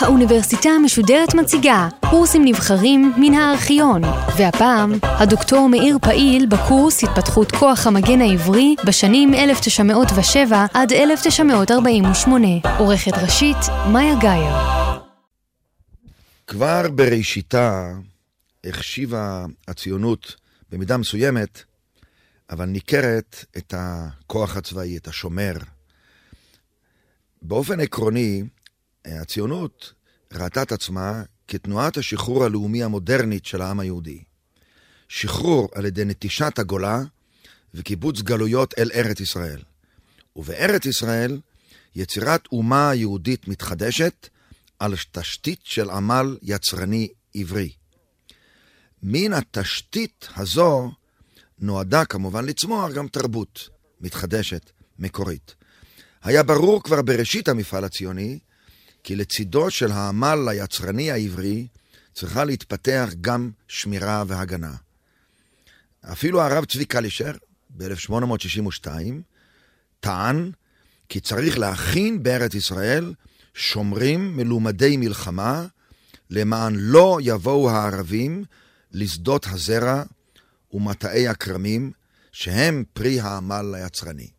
האוניברסיטה 0.00 0.68
המשודרת 0.70 1.34
מציגה 1.34 1.88
קורסים 2.10 2.44
נבחרים 2.44 3.12
מן 3.16 3.34
הארכיון, 3.34 4.02
והפעם 4.38 4.92
הדוקטור 5.02 5.68
מאיר 5.68 5.98
פעיל 6.02 6.46
בקורס 6.46 7.04
התפתחות 7.04 7.52
כוח 7.52 7.86
המגן 7.86 8.20
העברי 8.20 8.74
בשנים 8.86 9.34
1907 9.34 10.66
עד 10.74 10.92
1948. 10.92 12.48
עורכת 12.78 13.12
ראשית, 13.22 13.56
מאיה 13.92 14.14
גאייר. 14.20 14.54
כבר 16.46 16.82
בראשיתה 16.94 17.92
החשיבה 18.66 19.44
הציונות 19.68 20.36
במידה 20.72 20.96
מסוימת, 20.96 21.62
אבל 22.52 22.64
ניכרת 22.64 23.44
את 23.56 23.74
הכוח 23.76 24.56
הצבאי, 24.56 24.96
את 24.96 25.08
השומר. 25.08 25.54
באופן 27.42 27.80
עקרוני, 27.80 28.42
הציונות 29.04 29.92
ראתה 30.32 30.62
את 30.62 30.72
עצמה 30.72 31.22
כתנועת 31.48 31.96
השחרור 31.96 32.44
הלאומי 32.44 32.82
המודרנית 32.82 33.46
של 33.46 33.62
העם 33.62 33.80
היהודי. 33.80 34.22
שחרור 35.08 35.68
על 35.74 35.84
ידי 35.84 36.04
נטישת 36.04 36.58
הגולה 36.58 37.00
וקיבוץ 37.74 38.20
גלויות 38.20 38.74
אל 38.78 38.90
ארץ 38.94 39.20
ישראל. 39.20 39.62
ובארץ 40.36 40.86
ישראל, 40.86 41.40
יצירת 41.94 42.46
אומה 42.52 42.90
יהודית 42.94 43.48
מתחדשת 43.48 44.28
על 44.78 44.94
תשתית 45.12 45.60
של 45.64 45.90
עמל 45.90 46.38
יצרני 46.42 47.08
עברי. 47.34 47.72
מן 49.02 49.32
התשתית 49.32 50.28
הזו 50.36 50.92
נועדה 51.58 52.04
כמובן 52.04 52.44
לצמוח 52.44 52.92
גם 52.92 53.08
תרבות 53.08 53.68
מתחדשת, 54.00 54.70
מקורית. 54.98 55.54
היה 56.22 56.42
ברור 56.42 56.82
כבר 56.82 57.02
בראשית 57.02 57.48
המפעל 57.48 57.84
הציוני 57.84 58.38
כי 59.04 59.16
לצידו 59.16 59.70
של 59.70 59.92
העמל 59.92 60.48
היצרני 60.48 61.10
העברי 61.10 61.66
צריכה 62.14 62.44
להתפתח 62.44 63.08
גם 63.20 63.50
שמירה 63.68 64.24
והגנה. 64.26 64.74
אפילו 66.04 66.42
הרב 66.42 66.64
צבי 66.64 66.84
קלישר, 66.84 67.32
ב-1862, 67.76 68.88
טען 70.00 70.50
כי 71.08 71.20
צריך 71.20 71.58
להכין 71.58 72.22
בארץ 72.22 72.54
ישראל 72.54 73.14
שומרים 73.54 74.36
מלומדי 74.36 74.96
מלחמה, 74.96 75.66
למען 76.30 76.74
לא 76.76 77.18
יבואו 77.22 77.70
הערבים 77.70 78.44
לשדות 78.92 79.46
הזרע 79.50 80.02
ומטעי 80.72 81.28
הכרמים, 81.28 81.92
שהם 82.32 82.84
פרי 82.92 83.20
העמל 83.20 83.74
היצרני. 83.74 84.30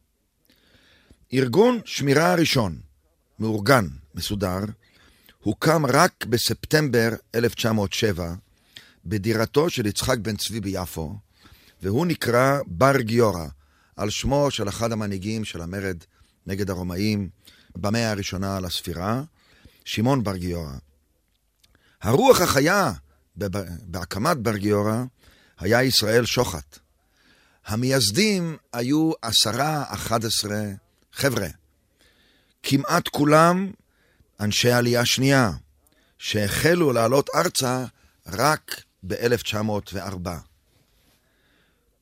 ארגון 1.33 1.79
שמירה 1.85 2.31
הראשון, 2.31 2.79
מאורגן, 3.39 3.87
מסודר, 4.15 4.59
הוקם 5.43 5.85
רק 5.85 6.25
בספטמבר 6.25 7.09
1907 7.35 8.33
בדירתו 9.05 9.69
של 9.69 9.85
יצחק 9.85 10.17
בן 10.17 10.35
צבי 10.35 10.59
ביפו, 10.59 11.15
והוא 11.81 12.05
נקרא 12.05 12.59
בר 12.67 13.01
גיורא, 13.01 13.45
על 13.95 14.09
שמו 14.09 14.51
של 14.51 14.69
אחד 14.69 14.91
המנהיגים 14.91 15.45
של 15.45 15.61
המרד 15.61 15.97
נגד 16.47 16.69
הרומאים 16.69 17.29
במאה 17.75 18.11
הראשונה 18.11 18.59
לספירה, 18.59 19.23
שמעון 19.85 20.23
בר 20.23 20.37
גיורא. 20.37 20.73
הרוח 22.01 22.41
החיה 22.41 22.91
בהקמת 23.85 24.37
בר 24.37 24.57
גיורא 24.57 25.03
היה 25.59 25.83
ישראל 25.83 26.25
שוחט. 26.25 26.79
המייסדים 27.65 28.57
היו 28.73 29.11
עשרה, 29.21 29.83
אחד 29.89 30.25
עשרה 30.25 30.63
חבר'ה. 31.13 31.47
כמעט 32.63 33.07
כולם 33.07 33.71
אנשי 34.39 34.71
עלייה 34.71 35.05
שנייה, 35.05 35.51
שהחלו 36.17 36.93
לעלות 36.93 37.29
ארצה 37.35 37.85
רק 38.27 38.81
ב-1904. 39.07 40.29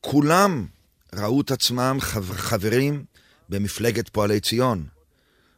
כולם 0.01 0.65
ראו 1.15 1.41
את 1.41 1.51
עצמם 1.51 1.97
חברים 2.33 3.05
במפלגת 3.49 4.09
פועלי 4.09 4.39
ציון. 4.39 4.87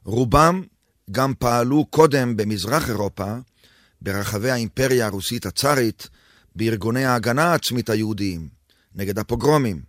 רובם 0.03 0.63
גם 1.11 1.33
פעלו 1.39 1.85
קודם 1.85 2.37
במזרח 2.37 2.89
אירופה, 2.89 3.35
ברחבי 4.01 4.51
האימפריה 4.51 5.05
הרוסית 5.05 5.45
הצארית, 5.45 6.09
בארגוני 6.55 7.05
ההגנה 7.05 7.43
העצמית 7.43 7.89
היהודיים, 7.89 8.49
נגד 8.95 9.19
הפוגרומים, 9.19 9.81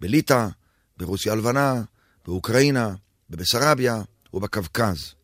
בליטא, 0.00 0.48
ברוסיה 0.96 1.32
הלבנה, 1.32 1.82
באוקראינה, 2.26 2.94
בבסרביה 3.30 4.02
ובקווקז. 4.34 5.14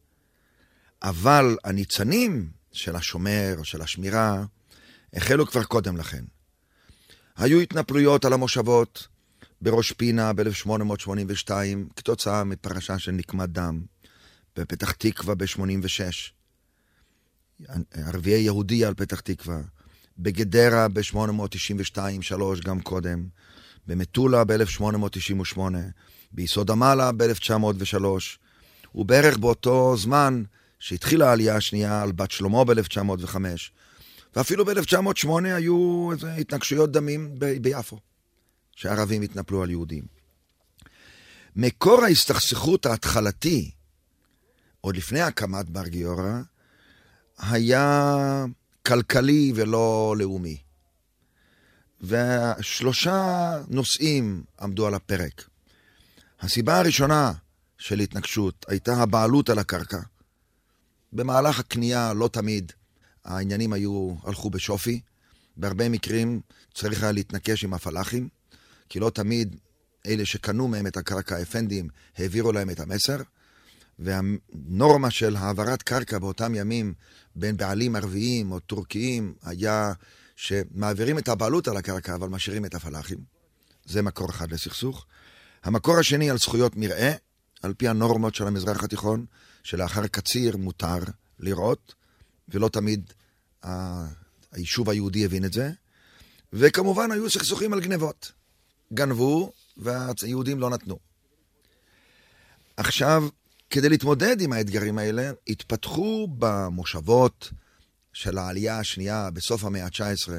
אבל 1.03 1.57
הניצנים 1.65 2.51
של 2.73 2.97
השומר, 2.97 3.57
של 3.63 3.83
השמירה, 3.83 4.45
החלו 5.13 5.47
כבר 5.47 5.65
קודם 5.65 5.97
לכן. 5.97 6.25
היו 7.37 7.61
התנפלויות 7.61 8.25
על 8.25 8.33
המושבות 8.33 9.09
בראש 9.61 9.93
פינה 9.93 10.33
ב-1882, 10.33 11.51
כתוצאה 11.97 12.45
מפרשה 12.45 12.99
של 12.99 13.13
נקמת 13.13 13.51
דם, 13.51 13.83
בפתח 14.57 14.93
תקווה 14.93 15.35
ב-86, 15.35 16.01
ערביי 17.93 18.41
יהודי 18.41 18.85
על 18.85 18.95
פתח 18.95 19.21
תקווה, 19.21 19.61
בגדרה 20.19 20.89
ב-892-3 20.89 22.65
גם 22.65 22.81
קודם, 22.81 23.27
במטולה 23.87 24.45
ב-1898, 24.45 25.59
ביסוד 26.33 26.71
המעלה 26.71 27.13
ב-1903, 27.13 28.05
ובערך 28.95 29.37
באותו 29.37 29.97
זמן 29.97 30.43
שהתחילה 30.79 31.29
העלייה 31.29 31.57
השנייה 31.57 32.03
על 32.03 32.13
בת 32.13 32.31
שלמה 32.31 32.65
ב-1905, 32.65 33.37
ואפילו 34.37 34.65
ב-1908 34.65 35.29
היו 35.45 36.09
איזה 36.13 36.35
התנגשויות 36.35 36.93
דמים 36.93 37.35
ב- 37.39 37.63
ביפו, 37.63 37.99
שערבים 38.77 39.23
התנפלו 39.23 39.63
על 39.63 39.71
יהודים. 39.71 40.05
מקור 41.57 42.05
ההסתכסכות 42.05 42.87
ההתחלתי, 42.87 43.71
עוד 44.81 44.97
לפני 44.97 45.21
הקמת 45.21 45.71
בר 45.71 45.89
גיורא, 45.89 46.41
היה 47.39 48.45
כלכלי 48.87 49.53
ולא 49.55 50.15
לאומי. 50.19 50.57
ושלושה 52.01 53.51
נושאים 53.69 54.45
עמדו 54.61 54.87
על 54.87 54.95
הפרק. 54.95 55.49
הסיבה 56.41 56.79
הראשונה 56.79 57.33
של 57.79 58.01
התנגשות 58.01 58.67
הייתה 58.69 59.03
הבעלות 59.03 59.51
על 59.51 59.59
הקרקע. 59.59 60.01
במהלך 61.13 61.59
הקנייה 61.59 62.13
לא 62.13 62.29
תמיד 62.29 62.73
העניינים 63.25 63.73
היו, 63.73 64.15
הלכו 64.25 64.51
בשופי. 64.51 65.01
בהרבה 65.57 65.89
מקרים 65.89 66.41
צריך 66.75 67.03
היה 67.03 67.13
להתנקש 67.13 67.65
עם 67.65 67.75
הפלאחים, 67.75 68.29
כי 68.89 69.01
לא 69.01 69.11
תמיד 69.11 69.57
אלה 70.07 70.27
שקנו 70.27 70.69
מהם 70.69 70.87
את 70.87 70.97
הקרקע, 70.97 71.37
האפנדים, 71.37 71.89
העבירו 72.19 72.53
להם 72.53 72.71
את 72.71 72.81
המסר. 72.81 73.17
והנורמה 73.99 75.11
של 75.11 75.37
העברת 75.37 75.83
קרקע 75.83 76.19
באותם 76.19 76.55
ימים 76.55 76.95
בין 77.37 77.57
בעלים 77.57 77.97
ערביים 77.97 78.53
או 78.53 78.61
טורקיים 78.61 79.35
היה 79.43 79.93
שמעבירים 80.37 81.19
את 81.19 81.29
הבעלות 81.29 81.69
על 81.69 81.77
הקרקע 81.77 82.15
אבל 82.15 82.29
משאירים 82.29 82.65
את 82.65 82.75
הפלאחים. 82.75 83.19
זה 83.85 84.03
מקור 84.03 84.31
אחד 84.31 84.53
לסכסוך. 84.53 85.07
המקור 85.65 85.99
השני 85.99 86.31
על 86.31 86.39
זכויות 86.39 86.77
מרעה, 86.77 87.13
על 87.63 87.75
פי 87.75 87.89
הנורמות 87.89 88.35
של 88.35 88.47
המזרח 88.47 88.85
התיכון, 88.85 89.27
שלאחר 89.63 90.07
קציר 90.07 90.57
מותר 90.57 90.99
לראות, 91.41 91.95
ולא 92.49 92.69
תמיד 92.69 93.13
היישוב 94.53 94.91
היהודי 94.91 95.25
הבין 95.25 95.45
את 95.45 95.53
זה. 95.53 95.71
וכמובן 96.53 97.11
היו 97.11 97.31
סכסוכים 97.31 97.73
על 97.73 97.81
גנבות. 97.81 98.33
גנבו 98.93 99.53
והיהודים 99.77 100.61
לא 100.61 100.71
נתנו. 100.71 100.99
עכשיו, 102.77 103.29
כדי 103.71 103.89
להתמודד 103.89 104.41
עם 104.41 104.53
האתגרים 104.53 104.99
האלה, 104.99 105.31
התפתחו 105.49 106.29
במושבות 106.39 107.51
של 108.13 108.39
העלייה 108.39 108.79
השנייה 108.79 109.31
בסוף 109.31 109.65
המאה 109.65 109.85
ה-19, 109.85 110.31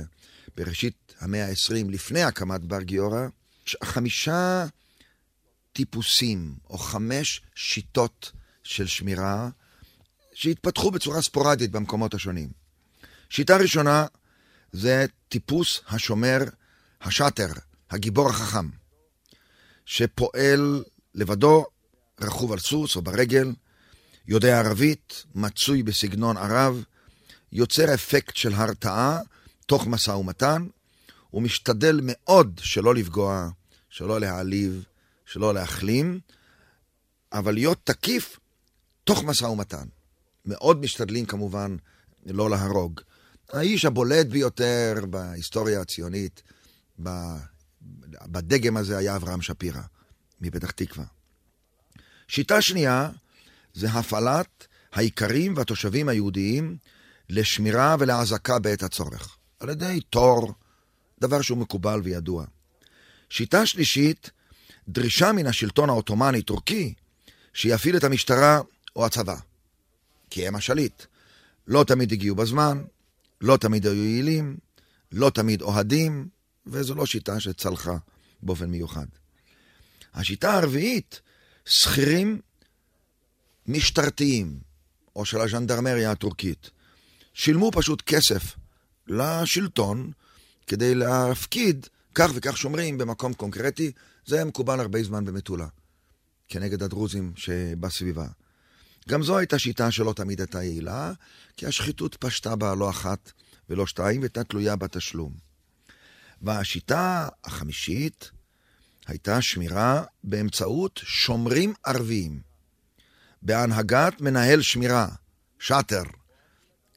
בראשית 0.58 1.14
המאה 1.20 1.48
ה-20, 1.48 1.92
לפני 1.92 2.24
הקמת 2.24 2.62
בר 2.62 2.82
גיורא, 2.82 3.28
חמישה 3.84 4.66
טיפוסים 5.74 6.56
או 6.70 6.78
חמש 6.78 7.42
שיטות 7.56 8.32
של 8.64 8.88
שמירה 8.88 9.50
שהתפתחו 10.34 10.92
בצורה 10.92 11.22
ספורדית 11.22 11.72
במקומות 11.72 12.14
השונים. 12.14 12.50
שיטה 13.30 13.58
ראשונה 13.58 14.06
זה 14.72 15.06
טיפוס 15.30 15.82
השומר, 15.88 16.40
השאטר, 17.02 17.48
הגיבור 17.90 18.30
החכם, 18.30 18.70
שפועל 19.86 20.84
לבדו, 21.16 21.66
רכוב 22.22 22.52
על 22.52 22.60
סוס 22.60 22.96
או 22.96 23.02
ברגל, 23.02 23.52
יודע 24.28 24.60
ערבית, 24.60 25.24
מצוי 25.36 25.84
בסגנון 25.84 26.38
ערב, 26.38 26.84
יוצר 27.52 27.94
אפקט 27.94 28.36
של 28.36 28.54
הרתעה 28.54 29.20
תוך 29.66 29.88
משא 29.88 30.12
ומתן, 30.12 30.68
ומשתדל 31.34 32.00
מאוד 32.04 32.60
שלא 32.64 32.96
לפגוע, 32.96 33.50
שלא 33.90 34.20
להעליב, 34.20 34.84
שלא 35.26 35.54
להחלים, 35.54 36.20
אבל 37.34 37.54
להיות 37.54 37.80
תקיף 37.84 38.40
תוך 39.04 39.24
משא 39.24 39.46
ומתן. 39.46 39.86
מאוד 40.46 40.82
משתדלים 40.82 41.26
כמובן 41.26 41.76
לא 42.26 42.50
להרוג. 42.50 43.02
האיש 43.50 43.86
הבולט 43.86 44.26
ביותר 44.26 44.94
בהיסטוריה 45.10 45.82
הציונית, 45.82 46.44
בדגם 48.26 48.78
הזה 48.78 48.98
היה 48.98 49.16
אברהם 49.16 49.42
שפירא, 49.42 49.82
מפתח 50.42 50.72
תקווה. 50.72 51.15
שיטה 52.28 52.62
שנייה 52.62 53.10
זה 53.74 53.90
הפעלת 53.90 54.68
האיכרים 54.94 55.58
והתושבים 55.58 56.10
היהודיים 56.10 56.78
לשמירה 57.30 57.96
ולהזעקה 58.00 58.60
בעת 58.60 58.84
הצורך, 58.84 59.38
על 59.60 59.70
ידי 59.70 60.00
תור, 60.10 60.54
דבר 61.20 61.42
שהוא 61.42 61.58
מקובל 61.58 62.02
וידוע. 62.04 62.46
שיטה 63.30 63.66
שלישית, 63.66 64.30
דרישה 64.88 65.32
מן 65.32 65.48
השלטון 65.48 65.90
העות'מאני-טורקי 65.90 66.94
שיפעיל 67.54 67.98
את 67.98 68.04
המשטרה 68.04 68.62
או 68.96 69.06
הצבא, 69.06 69.36
כי 70.30 70.48
הם 70.48 70.56
השליט. 70.56 71.04
לא 71.68 71.84
תמיד 71.84 72.12
הגיעו 72.12 72.36
בזמן, 72.36 72.84
לא 73.42 73.58
תמיד 73.58 73.86
היו 73.86 74.04
יעילים, 74.04 74.58
לא 75.12 75.30
תמיד 75.30 75.62
אוהדים, 75.62 76.28
וזו 76.68 76.96
לא 76.96 77.06
שיטה 77.06 77.40
שצלחה 77.40 77.98
באופן 78.44 78.66
מיוחד. 78.66 79.06
השיטה 80.14 80.54
הרביעית, 80.54 81.22
שכירים 81.66 82.42
משטרתיים, 83.68 84.60
או 85.16 85.26
של 85.26 85.42
הז'נדרמריה 85.42 86.12
הטורקית, 86.12 86.70
שילמו 87.34 87.72
פשוט 87.74 88.02
כסף 88.02 88.56
לשלטון 89.08 90.12
כדי 90.68 90.96
להפקיד 90.96 91.88
כך 92.16 92.32
וכך 92.36 92.58
שומרים 92.58 92.98
במקום 92.98 93.34
קונקרטי, 93.34 93.92
זה 94.26 94.36
היה 94.36 94.46
מקובל 94.46 94.80
הרבה 94.80 95.04
זמן 95.04 95.26
במטולה, 95.26 95.68
כנגד 96.48 96.84
הדרוזים 96.84 97.34
שבסביבה. 97.36 98.28
גם 99.10 99.24
זו 99.24 99.38
הייתה 99.38 99.60
שיטה 99.60 99.92
שלא 99.92 100.14
תמיד 100.14 100.42
הייתה 100.42 100.64
יעילה, 100.64 101.14
כי 101.58 101.66
השחיתות 101.66 102.16
פשטה 102.16 102.56
בה 102.56 102.76
לא 102.76 102.90
אחת 102.90 103.32
ולא 103.70 103.88
שתיים, 103.88 104.22
והייתה 104.22 104.44
תלויה 104.44 104.76
בתשלום. 104.76 105.34
והשיטה 106.42 107.28
החמישית 107.44 108.32
הייתה 109.08 109.42
שמירה 109.42 110.04
באמצעות 110.24 111.02
שומרים 111.04 111.74
ערביים, 111.86 112.42
בהנהגת 113.42 114.22
מנהל 114.22 114.62
שמירה, 114.62 115.08
שאטר, 115.60 116.04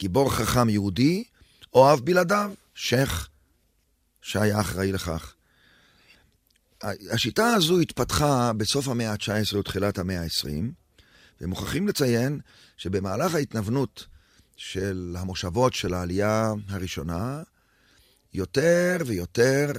גיבור 0.01 0.33
חכם 0.33 0.69
יהודי, 0.69 1.25
או 1.75 1.93
אב 1.93 2.01
בלעדיו, 2.01 2.53
שייח' 2.75 3.29
שהיה 4.23 4.61
אחראי 4.61 4.93
לכך. 4.93 5.35
השיטה 7.11 7.47
הזו 7.47 7.81
התפתחה 7.81 8.53
בסוף 8.53 8.89
המאה 8.89 9.13
ה-19 9.13 9.57
ותחילת 9.57 9.99
המאה 9.99 10.23
ה-20, 10.23 10.49
ומוכרחים 11.41 11.89
לציין 11.89 12.41
שבמהלך 12.77 13.35
ההתנוונות 13.35 14.07
של 14.57 15.17
המושבות 15.19 15.75
של 15.75 15.95
העלייה 15.95 16.53
הראשונה, 16.69 17.43
יותר 18.35 18.97
ויותר 19.07 19.73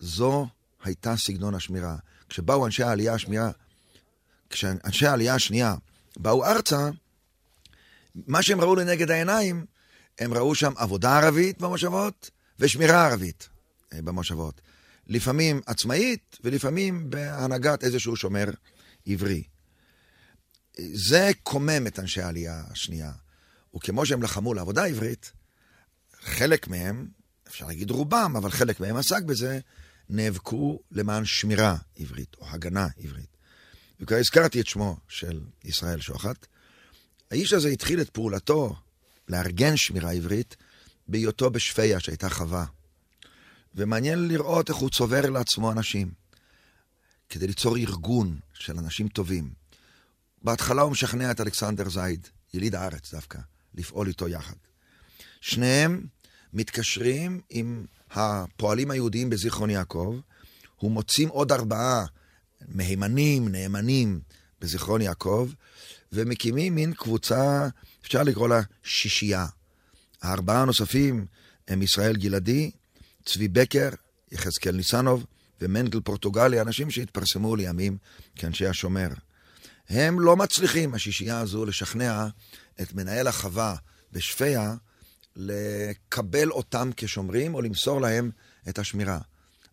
זו 0.00 0.46
הייתה 0.84 1.16
סגנון 1.16 1.54
השמירה. 1.54 1.96
כשבאו 2.28 2.66
אנשי 2.66 2.82
העלייה 2.82 3.14
השמירה, 3.14 3.50
כשאנשי 4.50 5.06
העלייה 5.06 5.34
השנייה 5.34 5.74
באו 6.16 6.44
ארצה, 6.44 6.90
מה 8.14 8.42
שהם 8.42 8.60
ראו 8.60 8.76
לנגד 8.76 9.10
העיניים, 9.10 9.66
הם 10.18 10.34
ראו 10.34 10.54
שם 10.54 10.72
עבודה 10.76 11.18
ערבית 11.18 11.60
במושבות 11.60 12.30
ושמירה 12.58 13.06
ערבית 13.06 13.48
אה, 13.92 14.02
במושבות. 14.02 14.60
לפעמים 15.06 15.60
עצמאית 15.66 16.38
ולפעמים 16.44 17.10
בהנהגת 17.10 17.84
איזשהו 17.84 18.16
שומר 18.16 18.44
עברי. 19.06 19.42
זה 20.94 21.30
קומם 21.42 21.86
את 21.86 21.98
אנשי 21.98 22.22
העלייה 22.22 22.62
השנייה. 22.70 23.12
וכמו 23.76 24.06
שהם 24.06 24.22
לחמו 24.22 24.54
לעבודה 24.54 24.84
עברית, 24.84 25.32
חלק 26.20 26.68
מהם, 26.68 27.08
אפשר 27.48 27.66
להגיד 27.66 27.90
רובם, 27.90 28.34
אבל 28.36 28.50
חלק 28.50 28.80
מהם 28.80 28.96
עסק 28.96 29.22
בזה, 29.22 29.60
נאבקו 30.10 30.80
למען 30.90 31.24
שמירה 31.24 31.76
עברית, 31.96 32.36
או 32.40 32.48
הגנה 32.48 32.86
עברית. 32.98 33.36
וכבר 34.00 34.16
הזכרתי 34.16 34.60
את 34.60 34.66
שמו 34.66 34.96
של 35.08 35.40
ישראל 35.64 36.00
שוחט. 36.00 36.46
האיש 37.30 37.52
הזה 37.52 37.68
התחיל 37.68 38.00
את 38.00 38.10
פעולתו 38.10 38.76
לארגן 39.28 39.76
שמירה 39.76 40.12
עברית 40.12 40.56
בהיותו 41.08 41.50
בשפיה, 41.50 42.00
שהייתה 42.00 42.30
חווה. 42.30 42.64
ומעניין 43.74 44.28
לראות 44.28 44.68
איך 44.68 44.76
הוא 44.76 44.90
צובר 44.90 45.30
לעצמו 45.30 45.72
אנשים, 45.72 46.10
כדי 47.28 47.46
ליצור 47.46 47.76
ארגון 47.76 48.38
של 48.54 48.78
אנשים 48.78 49.08
טובים. 49.08 49.50
בהתחלה 50.42 50.82
הוא 50.82 50.92
משכנע 50.92 51.30
את 51.30 51.40
אלכסנדר 51.40 51.88
זייד, 51.88 52.28
יליד 52.54 52.74
הארץ 52.74 53.14
דווקא, 53.14 53.38
לפעול 53.74 54.08
איתו 54.08 54.28
יחד. 54.28 54.56
שניהם 55.40 56.06
מתקשרים 56.52 57.40
עם 57.50 57.86
הפועלים 58.12 58.90
היהודיים 58.90 59.30
בזיכרון 59.30 59.70
יעקב, 59.70 60.20
הוא 60.76 60.90
מוצאים 60.90 61.28
עוד 61.28 61.52
ארבעה 61.52 62.04
מהימנים, 62.68 63.48
נאמנים 63.48 64.20
בזיכרון 64.60 65.00
יעקב, 65.00 65.50
ומקימים 66.12 66.74
מין 66.74 66.92
קבוצה, 66.94 67.68
אפשר 68.02 68.22
לקרוא 68.22 68.48
לה 68.48 68.60
שישייה. 68.82 69.46
הארבעה 70.22 70.62
הנוספים 70.62 71.26
הם 71.68 71.82
ישראל 71.82 72.16
גלעדי, 72.16 72.70
צבי 73.24 73.48
בקר, 73.48 73.88
יחזקאל 74.32 74.76
ניסנוב 74.76 75.26
ומנדל 75.60 76.00
פורטוגלי, 76.00 76.60
אנשים 76.60 76.90
שהתפרסמו 76.90 77.56
לימים 77.56 77.96
כאנשי 78.36 78.66
השומר. 78.66 79.08
הם 79.88 80.20
לא 80.20 80.36
מצליחים, 80.36 80.94
השישייה 80.94 81.40
הזו, 81.40 81.64
לשכנע 81.64 82.26
את 82.82 82.94
מנהל 82.94 83.26
החווה 83.26 83.76
בשפיה 84.12 84.74
לקבל 85.36 86.50
אותם 86.50 86.90
כשומרים 86.96 87.54
או 87.54 87.62
למסור 87.62 88.00
להם 88.00 88.30
את 88.68 88.78
השמירה. 88.78 89.18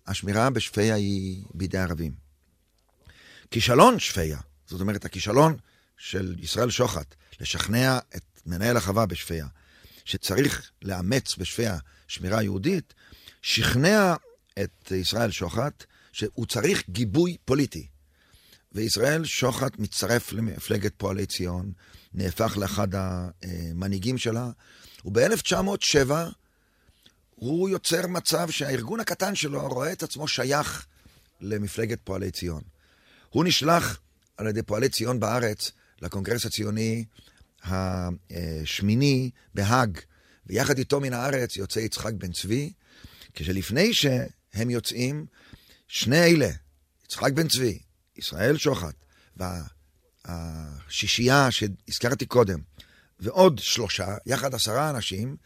השמירה 0.08 0.50
בשפיה 0.50 0.96
היא 0.96 1.44
בידי 1.54 1.78
ערבים. 1.78 2.14
כישלון 3.52 4.00
שפיה, 4.00 4.40
זאת 4.68 4.82
אומרת 4.82 5.06
הכישלון 5.06 5.58
של 5.98 6.36
ישראל 6.40 6.70
שוחט, 6.70 7.16
לשכנע 7.40 8.00
את 8.16 8.24
מנהל 8.46 8.78
החווה 8.78 9.06
בשפיה, 9.06 9.48
שצריך 10.06 10.72
לאמץ 10.82 11.36
בשפיה 11.38 11.78
שמירה 12.08 12.44
יהודית, 12.44 12.94
שכנע 13.42 14.16
את 14.64 14.92
ישראל 14.92 15.32
שוחט 15.32 15.84
שהוא 16.12 16.46
צריך 16.46 16.84
גיבוי 16.90 17.38
פוליטי. 17.46 17.88
וישראל 18.78 19.26
שוחט 19.26 19.80
מצטרף 19.80 20.32
למפלגת 20.32 20.94
פועלי 20.98 21.26
ציון, 21.26 21.72
נהפך 22.14 22.58
לאחד 22.58 22.88
המנהיגים 22.96 24.18
שלה, 24.18 24.50
וב-1907 25.06 26.12
הוא 27.36 27.70
יוצר 27.70 28.08
מצב 28.08 28.50
שהארגון 28.50 29.00
הקטן 29.00 29.36
שלו 29.36 29.68
רואה 29.68 29.92
את 29.92 30.04
עצמו 30.04 30.28
שייך 30.28 30.86
למפלגת 31.42 32.00
פועלי 32.04 32.32
ציון. 32.32 32.62
הוא 33.30 33.46
נשלח 33.46 34.00
על 34.38 34.48
ידי 34.48 34.64
פועלי 34.64 34.90
ציון 34.90 35.20
בארץ 35.20 35.72
לקונגרס 36.02 36.46
הציוני 36.46 37.06
השמיני 37.64 39.30
בהאג, 39.54 40.00
ויחד 40.46 40.78
איתו 40.78 41.00
מן 41.00 41.14
הארץ 41.14 41.56
יוצא 41.56 41.80
יצחק 41.80 42.14
בן 42.14 42.32
צבי, 42.32 42.74
כשלפני 43.34 43.94
שהם 43.94 44.70
יוצאים, 44.70 45.26
שני 45.88 46.24
אלה, 46.24 46.50
יצחק 47.06 47.32
בן 47.34 47.48
צבי, 47.48 47.80
ישראל 48.18 48.58
שוחט, 48.58 48.96
והשישייה 50.28 51.52
שהזכרתי 51.52 52.26
קודם, 52.26 52.60
ועוד 53.20 53.60
שלושה, 53.60 54.16
יחד 54.26 54.56
עשרה 54.56 54.90
אנשים, 54.90 55.38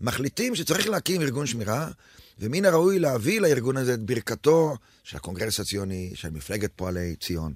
מחליטים 0.00 0.54
שצריך 0.54 0.88
להקים 0.88 1.22
ארגון 1.22 1.46
שמירה, 1.46 1.90
ומן 2.38 2.64
הראוי 2.64 2.98
להביא 2.98 3.40
לארגון 3.40 3.76
הזה 3.76 3.94
את 3.94 4.00
ברכתו 4.00 4.76
של 5.04 5.16
הקונגרס 5.16 5.60
הציוני, 5.60 6.12
של 6.14 6.30
מפלגת 6.30 6.70
פועלי 6.76 7.16
ציון. 7.16 7.54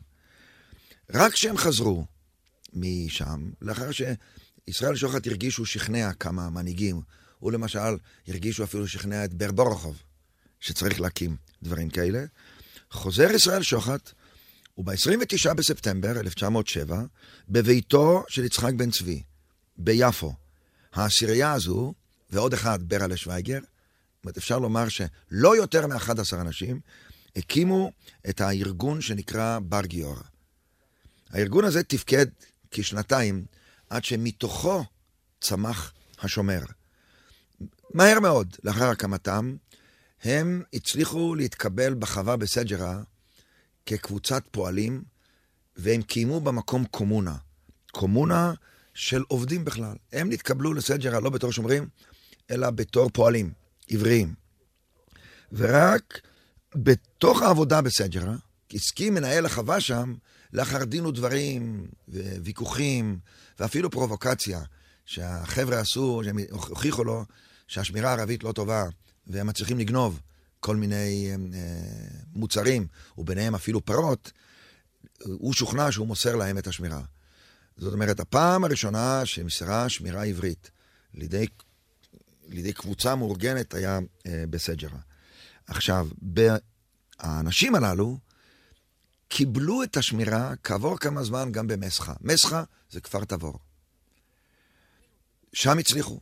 רק 1.10 1.32
כשהם 1.32 1.56
חזרו 1.56 2.04
משם, 2.72 3.50
לאחר 3.62 3.88
שישראל 3.90 4.96
שוחט 4.96 5.26
הרגישו 5.26 5.66
שכנע 5.66 6.12
כמה 6.12 6.50
מנהיגים, 6.50 7.00
הוא 7.38 7.52
למשל 7.52 7.96
הרגישו 8.28 8.64
אפילו 8.64 8.88
שכנע 8.88 9.24
את 9.24 9.34
ברבורוכוב, 9.34 10.02
שצריך 10.60 11.00
להקים 11.00 11.36
דברים 11.62 11.90
כאלה, 11.90 12.24
חוזר 12.90 13.30
ישראל 13.30 13.62
שוחט, 13.62 14.12
וב-29 14.86 15.54
בספטמבר 15.54 16.20
1907, 16.20 17.02
בביתו 17.48 18.24
של 18.28 18.44
יצחק 18.44 18.72
בן 18.74 18.90
צבי, 18.90 19.22
ביפו, 19.76 20.34
העשירייה 20.92 21.52
הזו, 21.52 21.94
ועוד 22.30 22.52
אחד, 22.52 22.82
ברלה 22.82 23.16
שוויגר, 23.16 23.58
זאת 23.58 24.24
אומרת, 24.24 24.36
אפשר 24.36 24.58
לומר 24.58 24.88
שלא 24.88 25.56
יותר 25.56 25.86
מ-11 25.86 26.34
אנשים 26.40 26.80
הקימו 27.36 27.92
את 28.28 28.40
הארגון 28.40 29.00
שנקרא 29.00 29.58
בר 29.58 29.86
גיורא. 29.86 30.20
הארגון 31.30 31.64
הזה 31.64 31.82
תפקד 31.82 32.26
כשנתיים 32.70 33.44
עד 33.90 34.04
שמתוכו 34.04 34.84
צמח 35.40 35.92
השומר. 36.22 36.60
מהר 37.94 38.20
מאוד, 38.20 38.56
לאחר 38.64 38.88
הקמתם, 38.88 39.56
הם 40.24 40.62
הצליחו 40.74 41.34
להתקבל 41.34 41.94
בחווה 41.94 42.36
בסג'רה 42.36 43.02
כקבוצת 43.86 44.44
פועלים, 44.50 45.02
והם 45.76 46.02
קיימו 46.02 46.40
במקום 46.40 46.84
קומונה. 46.84 47.36
קומונה 47.90 48.52
של 48.94 49.22
עובדים 49.28 49.64
בכלל. 49.64 49.94
הם 50.12 50.30
נתקבלו 50.30 50.74
לסג'רה 50.74 51.20
לא 51.20 51.30
בתור 51.30 51.52
שומרים, 51.52 51.88
אלא 52.50 52.70
בתור 52.70 53.10
פועלים, 53.12 53.52
עבריים. 53.90 54.34
ורק 55.52 56.20
בתוך 56.74 57.42
העבודה 57.42 57.82
בסג'רה, 57.82 58.34
הסכים 58.72 59.14
מנהל 59.14 59.46
החווה 59.46 59.80
שם, 59.80 60.14
לאחר 60.52 60.84
דין 60.84 61.06
ודברים, 61.06 61.86
וויכוחים, 62.08 63.18
ואפילו 63.58 63.90
פרובוקציה, 63.90 64.62
שהחבר'ה 65.04 65.80
עשו, 65.80 66.20
שהם 66.24 66.38
הוכיחו 66.50 67.04
לו 67.04 67.24
שהשמירה 67.68 68.10
הערבית 68.10 68.44
לא 68.44 68.52
טובה, 68.52 68.84
והם 69.26 69.46
מצליחים 69.46 69.78
לגנוב 69.78 70.20
כל 70.62 70.76
מיני 70.76 71.30
אה, 71.30 71.36
מוצרים, 72.32 72.86
וביניהם 73.18 73.54
אפילו 73.54 73.84
פרות, 73.84 74.32
הוא 75.24 75.54
שוכנע 75.54 75.92
שהוא 75.92 76.06
מוסר 76.06 76.36
להם 76.36 76.58
את 76.58 76.66
השמירה. 76.66 77.02
זאת 77.76 77.92
אומרת, 77.92 78.20
הפעם 78.20 78.64
הראשונה 78.64 79.26
שמסרה 79.26 79.88
שמירה 79.88 80.24
עברית 80.24 80.70
לידי, 81.14 81.46
לידי 82.48 82.72
קבוצה 82.72 83.14
מאורגנת 83.14 83.74
היה 83.74 83.98
אה, 84.26 84.44
בסג'רה. 84.50 84.98
עכשיו, 85.66 86.08
האנשים 87.18 87.74
הללו 87.74 88.18
קיבלו 89.28 89.82
את 89.82 89.96
השמירה 89.96 90.52
כעבור 90.62 90.98
כמה 90.98 91.24
זמן 91.24 91.52
גם 91.52 91.66
במסחה. 91.66 92.12
מסחה 92.20 92.64
זה 92.90 93.00
כפר 93.00 93.24
תבור. 93.24 93.58
שם 95.52 95.78
הצליחו. 95.78 96.20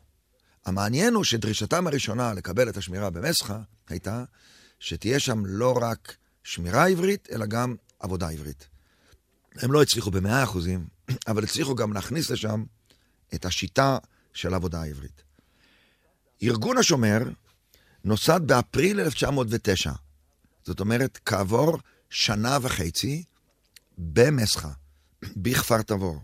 המעניין 0.67 1.14
הוא 1.14 1.25
שדרישתם 1.25 1.87
הראשונה 1.87 2.35
לקבל 2.35 2.69
את 2.69 2.76
השמירה 2.76 3.11
במסחה 3.11 3.61
הייתה 3.88 4.25
שתהיה 4.79 5.21
שם 5.21 5.47
לא 5.47 5.79
רק 5.83 6.17
שמירה 6.45 6.88
עברית, 6.88 7.29
אלא 7.33 7.47
גם 7.47 7.75
עבודה 8.00 8.29
עברית. 8.29 8.69
הם 9.57 9.73
לא 9.73 9.83
הצליחו 9.83 10.11
במאה 10.11 10.45
אחוזים, 10.45 10.87
אבל 11.29 11.45
הצליחו 11.45 11.75
גם 11.75 11.93
להכניס 11.93 12.31
לשם 12.31 12.64
את 13.35 13.45
השיטה 13.45 13.99
של 14.35 14.55
עבודה 14.55 14.83
העברית. 14.83 15.23
ארגון 16.43 16.79
השומר 16.79 17.19
נוסד 18.05 18.40
באפריל 18.47 19.00
1909. 19.00 19.93
זאת 20.64 20.81
אומרת, 20.81 21.19
כעבור 21.26 21.79
שנה 22.11 22.59
וחצי 22.62 23.25
במסחה, 23.99 24.71
בכפר 25.43 25.83
תבור, 25.83 26.21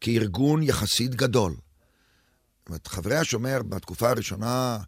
כארגון 0.00 0.62
יחסית 0.62 1.14
גדול. 1.14 1.56
זאת 2.64 2.68
אומרת, 2.68 2.86
חברי 2.86 3.16
השומר 3.16 3.62
בתקופה 3.62 4.10
הראשונה, 4.10 4.78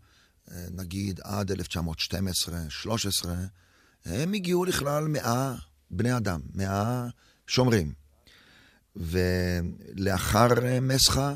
אה, 0.51 0.65
נגיד 0.71 1.21
עד 1.25 1.53
1912-13, 1.53 3.29
הם 4.05 4.33
הגיעו 4.33 4.65
לכלל 4.65 5.09
מאה 5.09 5.55
בני 5.91 6.17
אדם, 6.17 6.41
מאה 6.55 7.07
שומרים. 7.47 7.93
ולאחר 8.97 10.49
מסחה, 10.81 11.35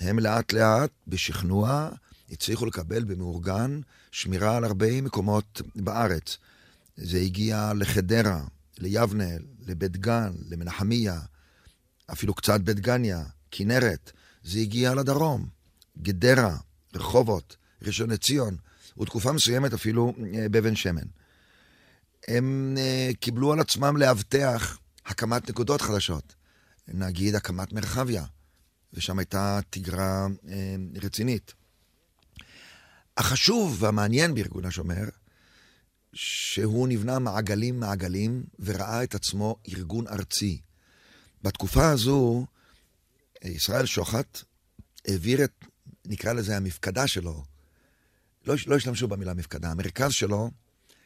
הם 0.00 0.18
לאט 0.18 0.52
לאט, 0.52 0.90
בשכנוע, 1.06 1.88
הצליחו 2.30 2.66
לקבל 2.66 3.04
במאורגן 3.04 3.80
שמירה 4.10 4.56
על 4.56 4.64
הרבה 4.64 5.02
מקומות 5.02 5.62
בארץ. 5.74 6.38
זה 6.96 7.18
הגיע 7.18 7.72
לחדרה, 7.76 8.44
ליבנה, 8.78 9.30
לבית 9.66 9.96
גן, 9.96 10.32
למנחמיה, 10.48 11.20
אפילו 12.12 12.34
קצת 12.34 12.60
בית 12.60 12.80
גניה, 12.80 13.24
כנרת. 13.50 14.12
זה 14.44 14.58
הגיע 14.58 14.94
לדרום, 14.94 15.61
גדרה, 15.98 16.56
רחובות, 16.94 17.56
ראשון 17.82 18.10
לציון, 18.10 18.56
ותקופה 19.00 19.32
מסוימת 19.32 19.72
אפילו 19.72 20.14
אה, 20.34 20.48
באבן 20.48 20.76
שמן. 20.76 21.06
הם 22.28 22.76
uh, 22.76 23.16
קיבלו 23.16 23.52
על 23.52 23.60
עצמם 23.60 23.96
לאבטח 23.96 24.78
הקמת 25.06 25.50
נקודות 25.50 25.80
חדשות. 25.80 26.34
נגיד 26.88 27.34
הקמת 27.34 27.72
מרחביה, 27.72 28.24
ושם 28.92 29.18
הייתה 29.18 29.60
תגרה 29.70 30.26
uh, 30.26 30.48
רצינית. 31.04 31.54
החשוב 33.16 33.76
והמעניין 33.82 34.34
בארגון 34.34 34.64
השומר, 34.64 35.04
שהוא 36.12 36.88
נבנה 36.88 37.18
מעגלים 37.18 37.80
מעגלים 37.80 38.44
וראה 38.58 39.02
את 39.02 39.14
עצמו 39.14 39.56
ארגון 39.68 40.08
ארצי. 40.08 40.60
בתקופה 41.42 41.90
הזו, 41.90 42.46
ישראל 43.44 43.86
שוחט 43.86 44.38
העביר 45.08 45.44
את, 45.44 45.64
נקרא 46.06 46.32
לזה 46.32 46.56
המפקדה 46.56 47.06
שלו, 47.06 47.44
לא, 48.46 48.54
לא 48.66 48.76
השתמשו 48.76 49.08
במילה 49.08 49.34
מפקדה, 49.34 49.70
המרכז 49.70 50.12
שלו 50.12 50.50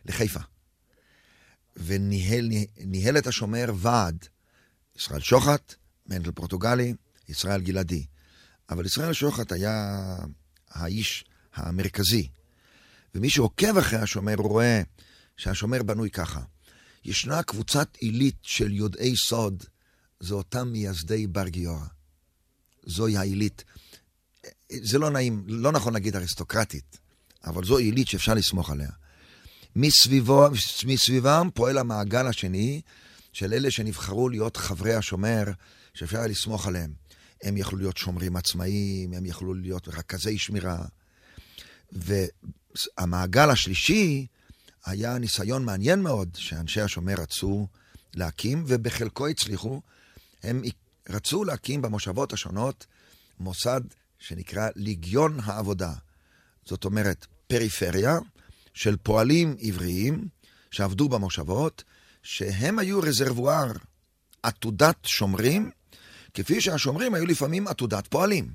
לחיפה. 0.05 0.41
וניהל 1.77 3.19
את 3.19 3.27
השומר 3.27 3.67
ועד, 3.77 4.29
ישראל 4.97 5.21
שוחט, 5.21 5.75
מנדל 6.07 6.31
פורטוגלי, 6.31 6.95
ישראל 7.29 7.61
גלעדי. 7.61 8.07
אבל 8.71 8.87
ישראל 8.87 9.13
שוחט 9.13 9.53
היה 9.53 10.17
האיש 10.71 11.25
המרכזי. 11.55 12.29
ומי 13.15 13.31
שעוקב 13.31 13.79
אחרי 13.79 13.99
השומר 13.99 14.35
רואה 14.35 14.83
שהשומר 15.37 15.83
בנוי 15.83 16.11
ככה. 16.11 16.41
ישנה 17.05 17.43
קבוצת 17.43 17.97
עילית 17.97 18.37
של 18.43 18.73
יודעי 18.73 19.17
סוד, 19.17 19.65
זה 20.21 20.35
אותם 20.35 20.69
מייסדי 20.69 21.27
בר 21.27 21.49
גיורא. 21.49 21.87
זוהי 22.87 23.17
העילית. 23.17 23.65
זה 24.71 24.99
לא 24.99 25.11
נעים, 25.11 25.45
לא 25.47 25.73
נכון 25.73 25.93
להגיד 25.93 26.17
אריסטוקרטית, 26.17 26.99
אבל 27.45 27.65
זו 27.65 27.79
עילית 27.79 28.09
שאפשר 28.09 28.35
לסמוך 28.35 28.71
עליה. 28.71 28.91
מסביבו, 29.77 30.47
מסביבם 30.87 31.49
פועל 31.55 31.79
המעגל 31.79 32.27
השני 32.27 32.81
של 33.33 33.53
אלה 33.53 33.71
שנבחרו 33.71 34.29
להיות 34.29 34.57
חברי 34.57 34.95
השומר, 34.95 35.45
שאפשר 35.95 36.19
היה 36.19 36.27
לסמוך 36.27 36.67
עליהם. 36.67 36.93
הם 37.43 37.57
יכלו 37.57 37.79
להיות 37.79 37.97
שומרים 37.97 38.37
עצמאיים, 38.37 39.13
הם 39.13 39.27
יכלו 39.27 39.55
להיות 39.55 39.89
רכזי 39.89 40.39
שמירה. 40.39 40.85
והמעגל 41.93 43.51
השלישי 43.51 44.27
היה 44.87 45.19
ניסיון 45.19 45.65
מעניין 45.65 46.03
מאוד 46.03 46.29
שאנשי 46.35 46.81
השומר 46.81 47.15
רצו 47.15 47.67
להקים, 48.15 48.65
ובחלקו 48.67 49.29
הצליחו. 49.29 49.81
הם 50.43 50.63
רצו 51.09 51.45
להקים 51.45 51.83
במושבות 51.83 52.33
השונות 52.33 52.87
מוסד 53.41 53.81
שנקרא 54.19 54.69
ליגיון 54.77 55.39
העבודה. 55.43 55.93
זאת 56.65 56.85
אומרת, 56.85 57.27
פריפריה, 57.47 58.19
של 58.77 58.97
פועלים 58.97 59.57
עבריים 59.61 60.29
שעבדו 60.71 61.09
במושבות, 61.09 61.85
שהם 62.23 62.79
היו 62.79 63.01
רזרבואר, 63.01 63.73
עתודת 64.43 64.97
שומרים, 65.05 65.71
כפי 66.35 66.61
שהשומרים 66.61 67.15
היו 67.15 67.27
לפעמים 67.27 67.69
עתודת 67.69 68.07
פועלים. 68.07 68.53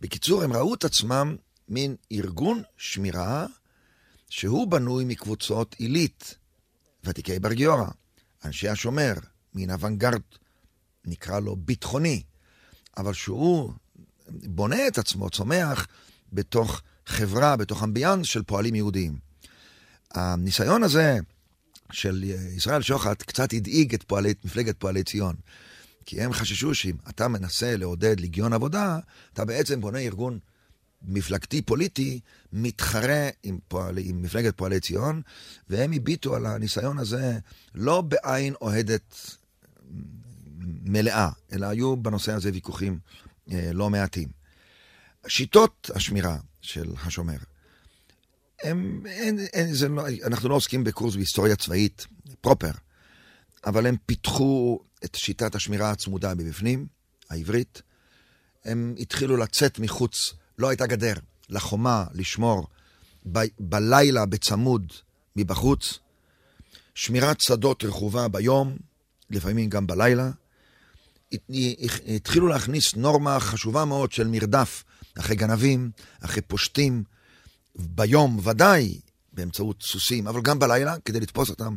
בקיצור, 0.00 0.42
הם 0.42 0.52
ראו 0.52 0.74
את 0.74 0.84
עצמם 0.84 1.36
מין 1.68 1.96
ארגון 2.12 2.62
שמירה 2.76 3.46
שהוא 4.30 4.68
בנוי 4.68 5.04
מקבוצות 5.04 5.74
עילית, 5.78 6.34
ותיקי 7.04 7.38
בר 7.38 7.52
גיורא, 7.52 7.86
אנשי 8.44 8.68
השומר, 8.68 9.14
מן 9.54 9.70
אוונגרד, 9.70 10.22
נקרא 11.04 11.40
לו 11.40 11.56
ביטחוני, 11.56 12.22
אבל 12.96 13.12
שהוא 13.12 13.72
בונה 14.28 14.88
את 14.88 14.98
עצמו, 14.98 15.30
צומח 15.30 15.86
בתוך 16.32 16.82
חברה, 17.06 17.56
בתוך 17.56 17.82
אמביאנס 17.82 18.26
של 18.26 18.42
פועלים 18.42 18.74
יהודיים. 18.74 19.18
הניסיון 20.14 20.82
הזה 20.82 21.18
של 21.92 22.24
ישראל 22.56 22.82
שוחט 22.82 23.22
קצת 23.22 23.52
הדאיג 23.52 23.94
את 23.94 24.02
פועלי, 24.02 24.34
מפלגת 24.44 24.76
פועלי 24.78 25.04
ציון. 25.04 25.34
כי 26.06 26.20
הם 26.20 26.32
חששו 26.32 26.74
שאם 26.74 26.96
אתה 27.08 27.28
מנסה 27.28 27.76
לעודד 27.76 28.20
לגיון 28.20 28.52
עבודה, 28.52 28.98
אתה 29.32 29.44
בעצם 29.44 29.80
בונה 29.80 29.98
ארגון 29.98 30.38
מפלגתי 31.02 31.62
פוליטי 31.62 32.20
מתחרה 32.52 33.28
עם, 33.42 33.58
פועל, 33.68 33.98
עם 33.98 34.22
מפלגת 34.22 34.56
פועלי 34.56 34.80
ציון, 34.80 35.22
והם 35.70 35.92
הביטו 35.92 36.36
על 36.36 36.46
הניסיון 36.46 36.98
הזה 36.98 37.38
לא 37.74 38.00
בעין 38.00 38.54
אוהדת 38.60 39.36
מלאה, 40.84 41.28
אלא 41.52 41.66
היו 41.66 41.96
בנושא 41.96 42.32
הזה 42.32 42.50
ויכוחים 42.52 42.98
לא 43.72 43.90
מעטים. 43.90 44.28
שיטות 45.26 45.90
השמירה 45.94 46.36
של 46.60 46.92
השומר 47.04 47.36
הם, 48.62 49.02
אין, 49.06 49.38
אין, 49.52 49.74
זה 49.74 49.88
לא, 49.88 50.04
אנחנו 50.24 50.48
לא 50.48 50.54
עוסקים 50.54 50.84
בקורס 50.84 51.14
בהיסטוריה 51.14 51.56
צבאית 51.56 52.06
פרופר, 52.40 52.70
אבל 53.66 53.86
הם 53.86 53.96
פיתחו 54.06 54.80
את 55.04 55.14
שיטת 55.14 55.54
השמירה 55.54 55.90
הצמודה 55.90 56.34
מבפנים, 56.34 56.86
העברית. 57.30 57.82
הם 58.64 58.94
התחילו 58.98 59.36
לצאת 59.36 59.78
מחוץ, 59.78 60.34
לא 60.58 60.68
הייתה 60.68 60.86
גדר, 60.86 61.14
לחומה, 61.48 62.04
לשמור, 62.14 62.66
ב, 63.32 63.38
בלילה 63.60 64.26
בצמוד 64.26 64.92
מבחוץ. 65.36 65.98
שמירת 66.94 67.40
שדות 67.40 67.84
רכובה 67.84 68.28
ביום, 68.28 68.76
לפעמים 69.30 69.70
גם 69.70 69.86
בלילה. 69.86 70.30
התחילו 72.14 72.48
להכניס 72.48 72.94
נורמה 72.94 73.40
חשובה 73.40 73.84
מאוד 73.84 74.12
של 74.12 74.28
מרדף 74.28 74.84
אחרי 75.18 75.36
גנבים, 75.36 75.90
אחרי 76.20 76.42
פושטים, 76.42 77.04
ביום 77.76 78.38
ודאי 78.44 79.00
באמצעות 79.32 79.82
סוסים, 79.82 80.28
אבל 80.28 80.40
גם 80.42 80.58
בלילה, 80.58 80.96
כדי 81.04 81.20
לתפוס 81.20 81.50
אותם 81.50 81.74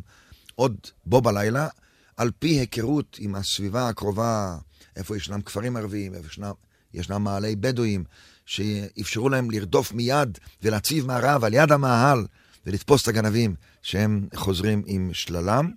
עוד 0.54 0.76
בו 1.06 1.20
בלילה, 1.20 1.68
על 2.16 2.30
פי 2.38 2.48
היכרות 2.48 3.16
עם 3.20 3.34
הסביבה 3.34 3.88
הקרובה, 3.88 4.58
איפה 4.96 5.16
ישנם 5.16 5.42
כפרים 5.42 5.76
ערביים, 5.76 6.14
איפה 6.14 6.26
ישנם, 6.26 6.52
ישנם 6.94 7.24
מעלי 7.24 7.56
בדואים, 7.56 8.04
שאפשרו 8.46 9.28
להם 9.28 9.50
לרדוף 9.50 9.92
מיד 9.92 10.38
ולהציב 10.62 11.06
מערב 11.06 11.44
על 11.44 11.54
יד 11.54 11.72
המאהל 11.72 12.26
ולתפוס 12.66 13.02
את 13.02 13.08
הגנבים 13.08 13.54
שהם 13.82 14.28
חוזרים 14.34 14.82
עם 14.86 15.10
שללם. 15.12 15.70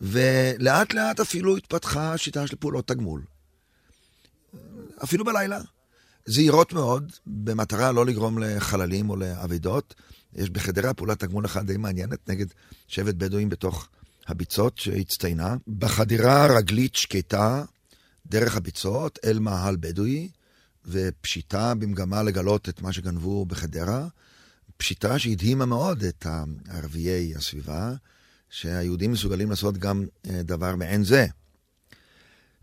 ולאט 0.00 0.94
לאט 0.94 1.20
אפילו 1.20 1.56
התפתחה 1.56 2.18
שיטה 2.18 2.46
של 2.46 2.56
פעולות 2.56 2.88
תגמול. 2.88 3.22
אפילו 5.04 5.24
בלילה. 5.24 5.60
זהירות 6.26 6.72
מאוד, 6.72 7.12
במטרה 7.26 7.92
לא 7.92 8.06
לגרום 8.06 8.38
לחללים 8.38 9.10
או 9.10 9.16
לאבדות. 9.16 9.94
יש 10.34 10.50
בחדרה 10.50 10.94
פעולת 10.94 11.18
תגמול 11.18 11.46
אחת 11.46 11.64
די 11.64 11.76
מעניינת 11.76 12.28
נגד 12.28 12.46
שבט 12.88 13.14
בדואים 13.14 13.48
בתוך 13.48 13.88
הביצות 14.26 14.78
שהצטיינה. 14.78 15.56
בחדירה 15.68 16.46
רגלית 16.56 16.94
שקטה 16.94 17.64
דרך 18.26 18.56
הביצות 18.56 19.18
אל 19.24 19.38
מאהל 19.38 19.76
בדואי, 19.80 20.28
ופשיטה 20.86 21.74
במגמה 21.74 22.22
לגלות 22.22 22.68
את 22.68 22.82
מה 22.82 22.92
שגנבו 22.92 23.44
בחדרה. 23.46 24.08
פשיטה 24.76 25.18
שהדהימה 25.18 25.66
מאוד 25.66 26.04
את 26.04 26.26
ערביי 26.68 27.34
הסביבה, 27.36 27.94
שהיהודים 28.54 29.12
מסוגלים 29.12 29.50
לעשות 29.50 29.78
גם 29.78 30.04
אה, 30.26 30.42
דבר 30.42 30.76
מעין 30.76 31.04
זה. 31.04 31.26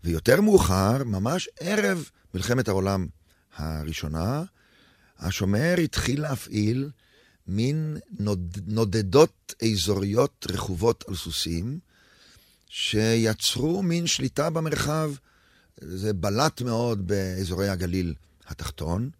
ויותר 0.04 0.40
מאוחר, 0.40 1.04
ממש 1.04 1.48
ערב 1.60 2.10
מלחמת 2.34 2.68
העולם 2.68 3.06
הראשונה, 3.56 4.42
השומר 5.18 5.74
התחיל 5.84 6.22
להפעיל 6.22 6.90
מין 7.46 7.96
נוד, 8.18 8.58
נודדות 8.66 9.54
אזוריות 9.72 10.46
רכובות 10.50 11.04
על 11.08 11.16
סוסים, 11.16 11.78
שיצרו 12.68 13.82
מין 13.82 14.06
שליטה 14.06 14.50
במרחב. 14.50 15.12
זה 15.76 16.12
בלט 16.12 16.62
מאוד 16.62 17.06
באזורי 17.06 17.68
הגליל 17.68 18.14
התחתון, 18.46 19.10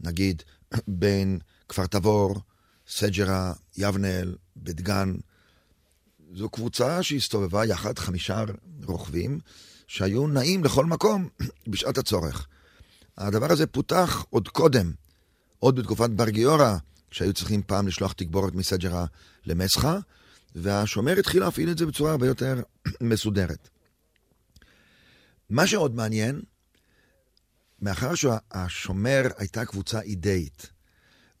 נגיד 0.00 0.42
בין 0.88 1.38
כפר 1.68 1.86
תבור, 1.86 2.40
סג'רה, 2.88 3.52
יבנאל, 3.76 4.36
בית 4.56 4.80
גן. 4.80 5.14
זו 6.34 6.48
קבוצה 6.48 7.02
שהסתובבה 7.02 7.64
יחד, 7.64 7.98
חמישה 7.98 8.44
רוכבים, 8.84 9.40
שהיו 9.86 10.26
נעים 10.26 10.64
לכל 10.64 10.86
מקום 10.86 11.28
בשעת 11.68 11.98
הצורך. 11.98 12.46
הדבר 13.18 13.52
הזה 13.52 13.66
פותח 13.66 14.24
עוד 14.30 14.48
קודם, 14.48 14.92
עוד 15.58 15.76
בתקופת 15.76 16.10
בר 16.10 16.28
גיורא, 16.28 16.76
שהיו 17.10 17.32
צריכים 17.32 17.62
פעם 17.62 17.86
לשלוח 17.86 18.12
תגבורת 18.12 18.54
מסג'רה 18.54 19.06
למסחה, 19.46 19.98
והשומר 20.54 21.18
התחיל 21.18 21.42
להפעיל 21.42 21.70
את 21.70 21.78
זה 21.78 21.86
בצורה 21.86 22.10
הרבה 22.10 22.26
יותר 22.26 22.62
מסודרת. 23.00 23.68
מה 25.50 25.66
שעוד 25.66 25.94
מעניין, 25.94 26.42
מאחר 27.82 28.14
שהשומר 28.14 29.22
הייתה 29.38 29.64
קבוצה 29.64 30.00
אידאית, 30.00 30.70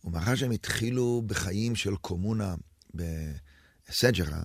ומאחר 0.04 0.34
שהם 0.34 0.50
התחילו 0.50 1.22
בחיים 1.26 1.76
של 1.76 1.96
קומונה 1.96 2.54
בסג'רה, 2.94 4.42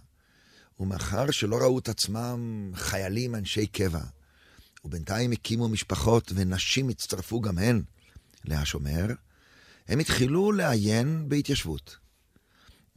ומאחר 0.80 1.32
שלא 1.32 1.58
ראו 1.58 1.80
את 1.80 1.90
עצמם 1.90 2.72
חיילים 2.76 3.36
אנשי 3.36 3.68
קבע, 3.68 4.02
ובינתיים 4.86 5.32
הקימו 5.32 5.70
משפחות 5.70 6.32
ונשים 6.36 6.90
הצטרפו 6.90 7.42
גם 7.42 7.58
הן 7.58 7.82
להשומר, 8.46 9.06
הם 9.88 10.00
התחילו 10.00 10.52
לעיין 10.52 11.30
בהתיישבות. 11.30 11.98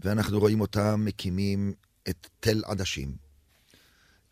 ואנחנו 0.00 0.38
רואים 0.38 0.60
אותם 0.60 1.02
מקימים 1.04 1.72
את 2.08 2.28
תל 2.40 2.62
עדשים. 2.64 3.16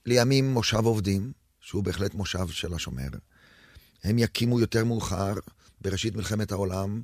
לימים 0.06 0.52
מושב 0.52 0.84
עובדים, 0.84 1.32
שהוא 1.60 1.84
בהחלט 1.84 2.14
מושב 2.14 2.48
של 2.48 2.74
השומר. 2.74 3.08
הם 4.04 4.18
יקימו 4.18 4.60
יותר 4.60 4.84
מאוחר, 4.84 5.34
בראשית 5.80 6.16
מלחמת 6.16 6.52
העולם, 6.52 7.02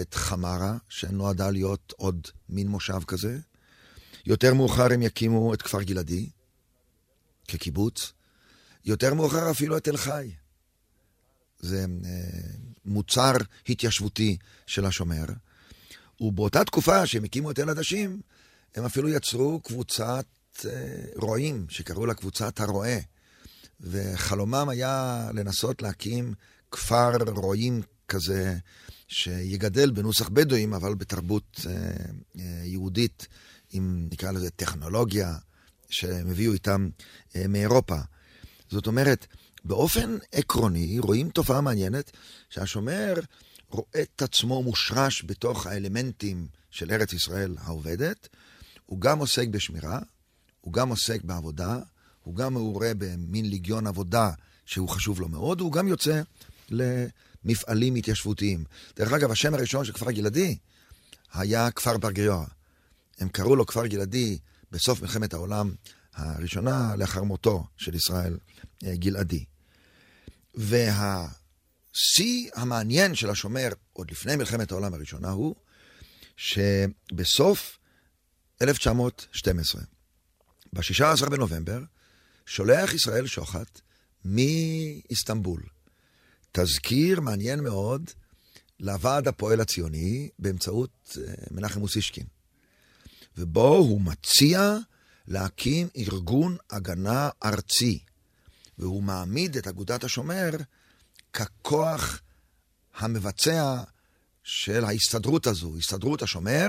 את 0.00 0.14
חמרה, 0.14 0.76
שנועדה 0.88 1.50
להיות 1.50 1.92
עוד 1.96 2.28
מין 2.48 2.68
מושב 2.68 3.04
כזה. 3.06 3.38
יותר 4.26 4.54
מאוחר 4.54 4.92
הם 4.92 5.02
יקימו 5.02 5.54
את 5.54 5.62
כפר 5.62 5.82
גלעדי, 5.82 6.30
כקיבוץ. 7.48 8.12
יותר 8.84 9.14
מאוחר 9.14 9.50
אפילו 9.50 9.76
את 9.76 9.84
תל 9.84 9.96
חי. 9.96 10.30
זה 11.60 11.86
אה, 12.04 12.40
מוצר 12.84 13.32
התיישבותי 13.68 14.36
של 14.66 14.84
השומר. 14.84 15.24
ובאותה 16.20 16.64
תקופה 16.64 17.06
שהם 17.06 17.24
הקימו 17.24 17.50
את 17.50 17.56
תל 17.56 17.70
עדשים, 17.70 18.20
הם 18.74 18.84
אפילו 18.84 19.08
יצרו 19.08 19.60
קבוצת 19.60 20.26
אה, 20.64 20.70
רועים, 21.16 21.66
שקראו 21.68 22.06
לה 22.06 22.14
קבוצת 22.14 22.60
הרועה. 22.60 22.98
וחלומם 23.80 24.68
היה 24.68 25.28
לנסות 25.34 25.82
להקים 25.82 26.34
כפר 26.70 27.10
רועים 27.26 27.82
כזה, 28.08 28.56
שיגדל 29.08 29.90
בנוסח 29.90 30.28
בדואים, 30.28 30.74
אבל 30.74 30.94
בתרבות 30.94 31.60
אה, 31.66 32.42
יהודית, 32.64 33.28
עם 33.74 34.08
נקרא 34.12 34.30
לזה 34.30 34.50
טכנולוגיה, 34.50 35.34
שהם 35.90 36.30
הביאו 36.30 36.52
איתם 36.52 36.88
אה, 37.36 37.48
מאירופה. 37.48 37.98
זאת 38.70 38.86
אומרת, 38.86 39.26
באופן 39.64 40.16
עקרוני 40.32 40.98
רואים 40.98 41.30
תופעה 41.30 41.60
מעניינת 41.60 42.10
שהשומר 42.50 43.14
רואה 43.68 44.02
את 44.02 44.22
עצמו 44.22 44.62
מושרש 44.62 45.24
בתוך 45.26 45.66
האלמנטים 45.66 46.46
של 46.70 46.90
ארץ 46.90 47.12
ישראל 47.12 47.56
העובדת, 47.60 48.28
הוא 48.86 49.00
גם 49.00 49.18
עוסק 49.18 49.48
בשמירה, 49.48 49.98
הוא 50.60 50.72
גם 50.72 50.88
עוסק 50.88 51.22
בעבודה, 51.22 51.78
הוא 52.22 52.36
גם 52.36 52.52
מעורה 52.52 52.90
במין 52.98 53.50
ליגיון 53.50 53.86
עבודה 53.86 54.30
שהוא 54.66 54.88
חשוב 54.88 55.20
לו 55.20 55.28
מאוד, 55.28 55.60
והוא 55.60 55.72
גם 55.72 55.88
יוצא 55.88 56.22
למפעלים 56.70 57.94
התיישבותיים. 57.94 58.64
דרך 58.96 59.12
אגב, 59.12 59.30
השם 59.30 59.54
הראשון 59.54 59.84
של 59.84 59.92
כפר 59.92 60.10
גלעדי 60.10 60.56
היה 61.32 61.70
כפר 61.70 61.98
בר 61.98 62.10
גיורא. 62.10 62.46
הם 63.18 63.28
קראו 63.28 63.56
לו 63.56 63.66
כפר 63.66 63.86
גלעדי 63.86 64.38
בסוף 64.70 65.02
מלחמת 65.02 65.34
העולם 65.34 65.74
הראשונה, 66.14 66.96
לאחר 66.96 67.22
מותו 67.22 67.66
של 67.76 67.94
ישראל 67.94 68.38
אה, 68.84 68.96
גלעדי. 68.96 69.44
והשיא 70.54 72.50
המעניין 72.54 73.14
של 73.14 73.30
השומר, 73.30 73.68
עוד 73.92 74.10
לפני 74.10 74.36
מלחמת 74.36 74.72
העולם 74.72 74.94
הראשונה, 74.94 75.30
הוא 75.30 75.54
שבסוף 76.36 77.78
1912, 78.62 79.82
ב-16 80.72 81.30
בנובמבר, 81.30 81.82
שולח 82.46 82.94
ישראל 82.94 83.26
שוחט 83.26 83.80
מאיסטנבול. 84.24 85.62
תזכיר 86.52 87.20
מעניין 87.20 87.60
מאוד 87.60 88.10
לוועד 88.80 89.28
הפועל 89.28 89.60
הציוני 89.60 90.28
באמצעות 90.38 91.18
אה, 91.20 91.34
מנחם 91.50 91.82
אוסישקין. 91.82 92.26
ובו 93.36 93.76
הוא 93.76 94.00
מציע 94.00 94.76
להקים 95.28 95.88
ארגון 95.96 96.56
הגנה 96.70 97.28
ארצי, 97.44 97.98
והוא 98.78 99.02
מעמיד 99.02 99.56
את 99.56 99.66
אגודת 99.66 100.04
השומר 100.04 100.50
ככוח 101.32 102.20
המבצע 102.96 103.82
של 104.42 104.84
ההסתדרות 104.84 105.46
הזו, 105.46 105.76
הסתדרות 105.78 106.22
השומר, 106.22 106.66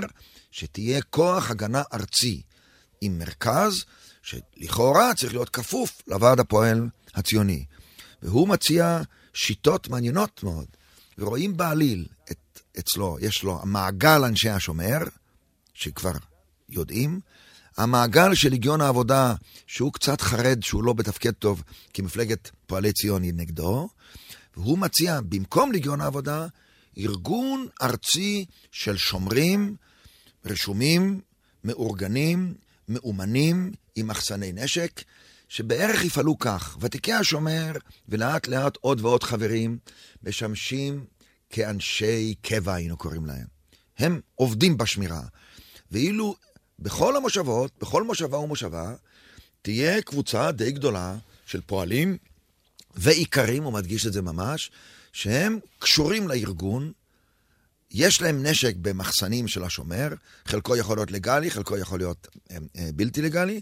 שתהיה 0.50 1.02
כוח 1.02 1.50
הגנה 1.50 1.82
ארצי, 1.92 2.42
עם 3.00 3.18
מרכז 3.18 3.84
שלכאורה 4.22 5.14
צריך 5.14 5.32
להיות 5.32 5.48
כפוף 5.48 6.02
לוועד 6.06 6.40
הפועל 6.40 6.88
הציוני. 7.14 7.64
והוא 8.22 8.48
מציע 8.48 9.00
שיטות 9.34 9.88
מעניינות 9.88 10.42
מאוד, 10.42 10.66
ורואים 11.18 11.56
בעליל 11.56 12.06
את, 12.30 12.60
אצלו, 12.78 13.16
יש 13.20 13.42
לו 13.42 13.60
מעגל 13.64 14.24
אנשי 14.24 14.48
השומר, 14.48 14.98
שכבר 15.74 16.12
יודעים, 16.68 17.20
המעגל 17.76 18.34
של 18.34 18.52
לגיון 18.52 18.80
העבודה, 18.80 19.34
שהוא 19.66 19.92
קצת 19.92 20.20
חרד 20.20 20.62
שהוא 20.62 20.84
לא 20.84 20.92
בתפקד 20.92 21.32
טוב, 21.32 21.62
כי 21.92 22.02
מפלגת 22.02 22.50
פועלי 22.66 22.92
ציון 22.92 23.22
היא 23.22 23.34
נגדו, 23.34 23.88
והוא 24.56 24.78
מציע, 24.78 25.20
במקום 25.20 25.72
לגיון 25.72 26.00
העבודה, 26.00 26.46
ארגון 26.98 27.66
ארצי 27.82 28.44
של 28.72 28.96
שומרים, 28.96 29.76
רשומים, 30.44 31.20
מאורגנים, 31.64 32.54
מאומנים, 32.88 33.72
עם 33.96 34.06
מחסני 34.06 34.52
נשק, 34.52 35.02
שבערך 35.48 36.04
יפעלו 36.04 36.38
כך. 36.38 36.76
ותיקי 36.80 37.12
השומר, 37.12 37.72
ולאט 38.08 38.48
לאט 38.48 38.76
עוד 38.80 39.00
ועוד 39.00 39.22
חברים, 39.22 39.78
משמשים 40.22 41.04
כאנשי 41.50 42.34
קבע, 42.42 42.74
היינו 42.74 42.96
קוראים 42.96 43.26
להם. 43.26 43.46
הם 43.98 44.20
עובדים 44.34 44.76
בשמירה. 44.76 45.22
ואילו 45.90 46.36
בכל 46.78 47.16
המושבות, 47.16 47.70
בכל 47.80 48.02
מושבה 48.02 48.38
ומושבה, 48.38 48.94
תהיה 49.62 50.02
קבוצה 50.02 50.52
די 50.52 50.72
גדולה 50.72 51.16
של 51.46 51.60
פועלים 51.60 52.16
ואיכרים, 52.94 53.62
הוא 53.62 53.72
מדגיש 53.72 54.06
את 54.06 54.12
זה 54.12 54.22
ממש, 54.22 54.70
שהם 55.12 55.58
קשורים 55.78 56.28
לארגון, 56.28 56.92
יש 57.90 58.22
להם 58.22 58.46
נשק 58.46 58.74
במחסנים 58.76 59.48
של 59.48 59.64
השומר, 59.64 60.08
חלקו 60.46 60.76
יכול 60.76 60.96
להיות 60.96 61.10
לגלי, 61.10 61.50
חלקו 61.50 61.76
יכול 61.76 61.98
להיות 61.98 62.28
אה, 62.50 62.56
אה, 62.76 62.90
בלתי 62.94 63.22
לגלי, 63.22 63.60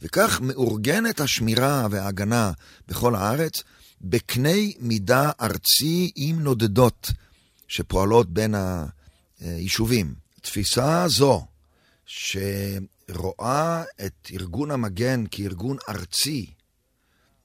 וכך 0.00 0.40
מאורגנת 0.40 1.20
השמירה 1.20 1.86
וההגנה 1.90 2.52
בכל 2.88 3.14
הארץ 3.14 3.62
בקנה 4.00 4.58
מידה 4.80 5.30
ארצי 5.40 6.10
עם 6.16 6.40
נודדות 6.40 7.10
שפועלות 7.68 8.30
בין 8.30 8.54
היישובים. 9.40 10.14
תפיסה 10.40 11.08
זו, 11.08 11.46
שרואה 12.06 13.84
את 14.06 14.30
ארגון 14.32 14.70
המגן 14.70 15.24
כארגון 15.30 15.76
ארצי, 15.88 16.50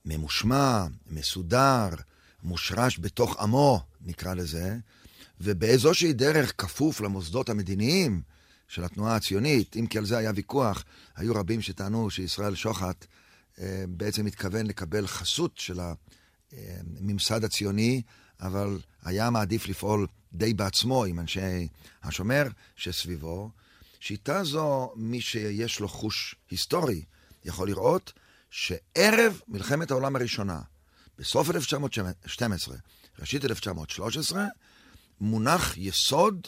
ממושמע, 0.06 0.86
מסודר, 1.08 1.90
מושרש 2.44 3.00
בתוך 3.00 3.40
עמו, 3.40 3.82
נקרא 4.02 4.34
לזה, 4.34 4.78
ובאיזושהי 5.42 6.14
דרך 6.14 6.54
כפוף 6.58 7.02
למוסדות 7.02 7.50
המדיניים 7.50 8.22
של 8.68 8.84
התנועה 8.84 9.16
הציונית, 9.16 9.76
אם 9.76 9.88
כי 9.88 9.98
על 9.98 10.06
זה 10.06 10.18
היה 10.18 10.32
ויכוח, 10.36 10.84
היו 11.16 11.36
רבים 11.36 11.62
שטענו 11.62 12.10
שישראל 12.10 12.56
שוחט 12.56 13.06
אה, 13.60 13.84
בעצם 13.88 14.26
התכוון 14.26 14.66
לקבל 14.66 15.08
חסות 15.08 15.58
של 15.58 15.80
הממסד 16.52 17.44
הציוני, 17.44 18.02
אבל 18.42 18.80
היה 19.04 19.30
מעדיף 19.30 19.68
לפעול 19.68 20.08
די 20.34 20.54
בעצמו 20.54 21.06
עם 21.06 21.20
אנשי 21.20 21.68
השומר 22.04 22.48
שסביבו. 22.76 23.50
שיטה 24.02 24.44
זו, 24.44 24.94
מי 24.96 25.22
שיש 25.22 25.80
לו 25.80 25.88
חוש 25.88 26.36
היסטורי 26.50 27.06
יכול 27.46 27.68
לראות 27.68 28.14
שערב 28.50 29.42
מלחמת 29.48 29.92
העולם 29.92 30.16
הראשונה, 30.16 30.62
בסוף 31.18 31.50
1912, 31.50 32.78
ראשית 33.20 33.46
1913, 33.46 34.46
מונח 35.22 35.78
יסוד 35.78 36.48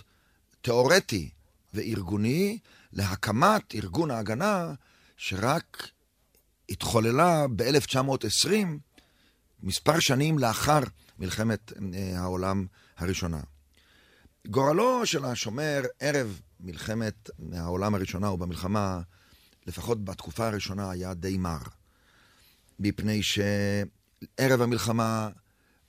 תיאורטי 0.62 1.30
וארגוני 1.74 2.60
להקמת 2.94 3.76
ארגון 3.76 4.12
ההגנה 4.12 4.74
שרק 5.18 5.88
התחוללה 6.70 7.46
ב-1920, 7.56 8.50
מספר 9.63 10.00
שנים 10.00 10.39
לאחר 10.39 10.80
מלחמת 11.20 11.74
אה, 11.94 12.20
העולם 12.20 12.66
הראשונה. 12.98 13.39
גורלו 14.48 15.06
של 15.06 15.26
השומר 15.26 15.82
ערב 16.00 16.39
מלחמת 16.63 17.30
העולם 17.54 17.95
הראשונה 17.95 18.28
או 18.28 18.38
במלחמה, 18.38 19.02
לפחות 19.67 20.06
בתקופה 20.06 20.47
הראשונה, 20.47 20.91
היה 20.91 21.13
די 21.13 21.38
מר. 21.38 21.62
מפני 22.80 23.23
שערב 23.23 24.62
המלחמה, 24.62 25.30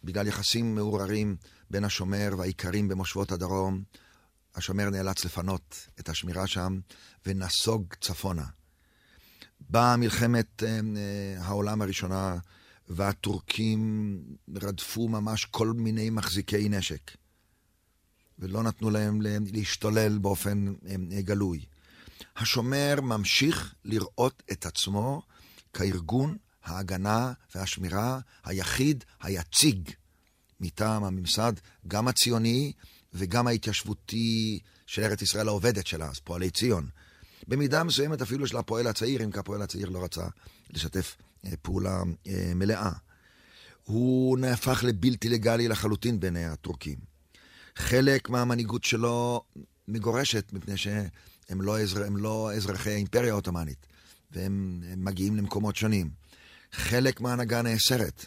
בגלל 0.04 0.26
יחסים 0.26 0.74
מעורערים 0.74 1.36
בין 1.70 1.84
השומר 1.84 2.30
והאיכרים 2.38 2.88
במושבות 2.88 3.32
הדרום, 3.32 3.82
השומר 4.54 4.90
נאלץ 4.90 5.24
לפנות 5.24 5.88
את 6.00 6.08
השמירה 6.08 6.46
שם 6.46 6.80
ונסוג 7.26 7.94
צפונה. 8.00 8.44
באה 9.60 9.96
מלחמת 9.96 10.62
אה, 10.62 10.80
העולם 11.40 11.82
הראשונה, 11.82 12.36
והטורקים 12.88 14.20
רדפו 14.62 15.08
ממש 15.08 15.44
כל 15.44 15.72
מיני 15.72 16.10
מחזיקי 16.10 16.68
נשק, 16.68 17.10
ולא 18.38 18.62
נתנו 18.62 18.90
להם 18.90 19.20
להשתולל 19.52 20.18
באופן 20.18 20.74
אה, 20.88 21.22
גלוי. 21.22 21.64
השומר 22.36 23.00
ממשיך 23.02 23.74
לראות 23.84 24.42
את 24.52 24.66
עצמו 24.66 25.22
כארגון 25.72 26.36
ההגנה 26.64 27.32
והשמירה 27.54 28.20
היחיד, 28.44 29.04
היציג, 29.22 29.90
מטעם 30.60 31.04
הממסד, 31.04 31.52
גם 31.88 32.08
הציוני 32.08 32.72
וגם 33.12 33.46
ההתיישבותי 33.46 34.60
של 34.86 35.02
ארץ 35.02 35.22
ישראל 35.22 35.48
העובדת 35.48 35.86
שלה, 35.86 36.08
אז 36.08 36.18
פועלי 36.18 36.50
ציון. 36.50 36.88
במידה 37.48 37.84
מסוימת 37.84 38.22
אפילו 38.22 38.46
של 38.46 38.56
הפועל 38.56 38.86
הצעיר, 38.86 39.24
אם 39.24 39.30
כי 39.30 39.38
הפועל 39.38 39.62
הצעיר 39.62 39.88
לא 39.88 40.04
רצה 40.04 40.26
לשתף 40.70 41.16
אה, 41.46 41.50
פעולה 41.62 42.02
אה, 42.26 42.52
מלאה. 42.54 42.90
הוא 43.84 44.38
נהפך 44.38 44.84
לבלתי 44.84 45.28
לגלי 45.28 45.68
לחלוטין 45.68 46.20
בעיני 46.20 46.44
הטורקים. 46.44 47.13
חלק 47.76 48.28
מהמנהיגות 48.28 48.84
שלו 48.84 49.44
מגורשת, 49.88 50.52
מפני 50.52 50.76
שהם 50.76 51.60
לא, 51.60 51.80
אזר, 51.80 52.08
לא 52.10 52.52
אזרחי 52.54 52.90
האימפריה 52.90 53.32
העות'מאנית, 53.32 53.86
והם 54.30 54.82
מגיעים 54.96 55.36
למקומות 55.36 55.76
שונים. 55.76 56.10
חלק 56.72 57.20
מההנהגה 57.20 57.62
נאסרת. 57.62 58.26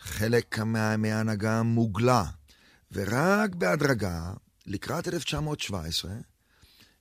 חלק 0.00 0.58
מההנהגה 0.58 1.62
מוגלה, 1.62 2.24
ורק 2.92 3.54
בהדרגה, 3.54 4.32
לקראת 4.66 5.08
1917, 5.08 6.10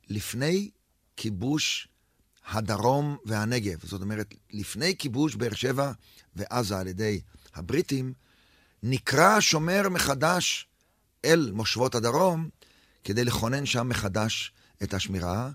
לפני 0.10 0.70
כיבוש 1.18 1.88
הדרום 2.48 3.18
והנגב, 3.26 3.80
זאת 3.84 4.02
אומרת, 4.02 4.36
לפני 4.52 4.98
כיבוש 4.98 5.36
באר 5.36 5.54
שבע 5.54 5.92
ועזה 6.36 6.78
על 6.78 6.88
ידי 6.88 7.22
הבריטים, 7.56 8.14
נקרא 8.84 9.38
השומר 9.38 9.90
מחדש 9.90 10.69
אל 11.26 11.52
מושבות 11.54 11.96
הדרום, 11.96 12.50
כדי 13.04 13.24
לכונן 13.24 13.66
שם 13.66 13.90
מחדש 13.90 14.54
את 14.84 14.94
השמירה, 14.94 15.52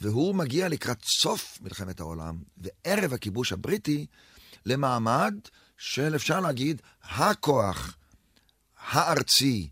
והוא 0.00 0.34
מגיע 0.34 0.68
לקראת 0.68 0.98
סוף 1.04 1.58
מלחמת 1.62 2.00
העולם, 2.00 2.38
וערב 2.56 3.12
הכיבוש 3.12 3.52
הבריטי, 3.52 4.06
למעמד 4.66 5.34
של, 5.76 6.16
אפשר 6.16 6.40
להגיד, 6.40 6.82
הכוח 7.02 7.96
הארצי, 8.78 9.68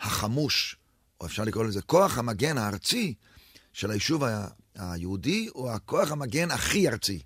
החמוש, 0.00 0.76
או 1.20 1.26
אפשר 1.26 1.44
לקרוא 1.44 1.64
לזה 1.64 1.82
כוח 1.82 2.18
המגן 2.18 2.58
הארצי 2.58 3.14
של 3.72 3.90
היישוב 3.90 4.22
היהודי, 4.74 5.48
הוא 5.52 5.70
הכוח 5.70 6.12
המגן 6.12 6.50
הכי 6.50 6.88
ארצי, 6.88 7.22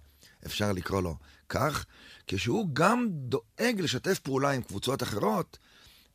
אפשר 0.46 0.72
לקרוא 0.72 1.02
לו 1.02 1.16
כך, 1.48 1.84
כשהוא 2.26 2.68
גם 2.72 3.06
דואג 3.10 3.80
לשתף 3.80 4.18
פעולה 4.18 4.50
עם 4.50 4.62
קבוצות 4.62 5.02
אחרות, 5.02 5.58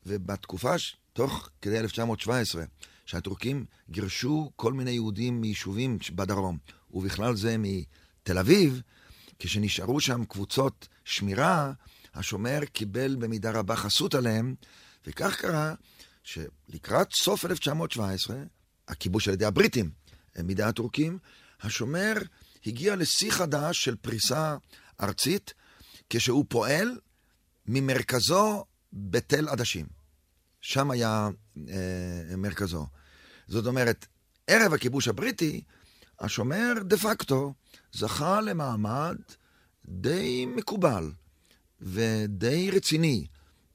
ובתקופה, 0.05 0.75
תוך 1.15 1.49
כדי 1.61 1.79
1917, 1.79 2.63
שהטורקים 3.05 3.65
גירשו 3.89 4.51
כל 4.55 4.73
מיני 4.73 4.91
יהודים 4.91 5.41
מיישובים 5.41 5.97
בדרום, 6.15 6.57
ובכלל 6.91 7.35
זה 7.35 7.55
מתל 7.59 8.37
אביב, 8.37 8.81
כשנשארו 9.39 10.01
שם 10.01 10.25
קבוצות 10.25 10.87
שמירה, 11.05 11.71
השומר 12.13 12.59
קיבל 12.73 13.15
במידה 13.15 13.51
רבה 13.51 13.75
חסות 13.75 14.15
עליהם, 14.15 14.55
וכך 15.07 15.35
קרה 15.41 15.73
שלקראת 16.23 17.13
סוף 17.13 17.45
1917, 17.45 18.37
הכיבוש 18.87 19.27
על 19.27 19.33
ידי 19.33 19.45
הבריטים 19.45 19.89
מידי 20.43 20.63
הטורקים, 20.63 21.17
השומר 21.61 22.13
הגיע 22.65 22.95
לשיא 22.95 23.31
חדש 23.31 23.83
של 23.83 23.95
פריסה 23.95 24.55
ארצית, 25.01 25.53
כשהוא 26.09 26.45
פועל 26.49 26.99
ממרכזו 27.65 28.65
בתל 28.93 29.49
עדשים. 29.49 30.04
שם 30.65 30.91
היה 30.91 31.29
אה, 31.69 32.35
מרכזו. 32.37 32.87
זאת 33.47 33.65
אומרת, 33.65 34.05
ערב 34.47 34.73
הכיבוש 34.73 35.07
הבריטי, 35.07 35.61
השומר 36.19 36.73
דה 36.83 36.97
פקטו 36.97 37.53
זכה 37.93 38.41
למעמד 38.41 39.15
די 39.85 40.45
מקובל 40.45 41.11
ודי 41.81 42.71
רציני 42.71 43.27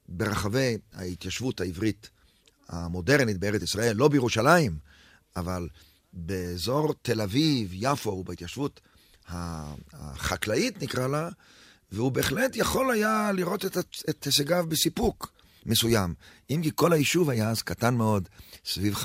ברחבי 0.09 0.77
ההתיישבות 0.93 1.61
העברית 1.61 2.09
המודרנית 2.69 3.37
בארץ 3.37 3.61
ישראל, 3.61 3.95
לא 3.95 4.07
בירושלים, 4.07 4.77
אבל 5.35 5.67
באזור 6.13 6.93
תל 7.01 7.21
אביב, 7.21 7.69
יפו, 7.73 8.09
ובהתיישבות 8.09 8.81
החקלאית 9.93 10.83
נקרא 10.83 11.07
לה, 11.07 11.29
והוא 11.91 12.11
בהחלט 12.11 12.51
יכול 12.55 12.91
היה 12.91 13.31
לראות 13.31 13.65
את, 13.65 13.77
את 14.09 14.23
הישגיו 14.23 14.65
בסיפוק 14.69 15.40
מסוים. 15.65 16.13
אם 16.49 16.59
כי 16.63 16.71
כל 16.75 16.93
היישוב 16.93 17.29
היה 17.29 17.49
אז 17.49 17.61
קטן 17.61 17.95
מאוד, 17.95 18.29
סביב 18.65 18.95
50-60 18.95 18.99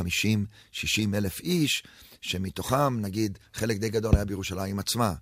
אלף 1.14 1.40
איש, 1.40 1.82
שמתוכם, 2.20 3.00
נגיד, 3.00 3.38
חלק 3.54 3.76
די 3.76 3.88
גדול 3.88 4.14
היה 4.14 4.24
בירושלים 4.24 4.78
עצמה. 4.78 5.14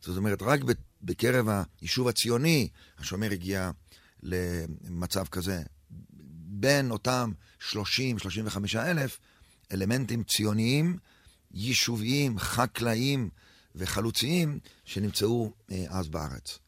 זאת 0.00 0.16
אומרת, 0.16 0.42
רק 0.42 0.60
בקרב 1.02 1.46
היישוב 1.80 2.08
הציוני, 2.08 2.68
השומר 2.98 3.32
הגיע 3.32 3.70
למצב 4.22 5.24
כזה. 5.26 5.62
בין 6.50 6.90
אותם 6.90 7.32
30-35 7.60 7.72
אלף 8.76 9.18
אלמנטים 9.72 10.22
ציוניים, 10.24 10.98
יישוביים, 11.50 12.38
חקלאיים 12.38 13.30
וחלוציים 13.74 14.58
שנמצאו 14.84 15.52
אה, 15.70 15.84
אז 15.88 16.08
בארץ. 16.08 16.58